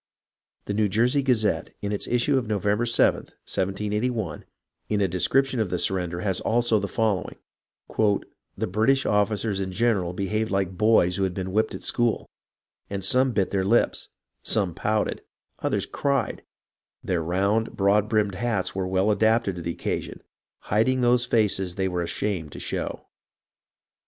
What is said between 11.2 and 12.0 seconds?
have been whipped at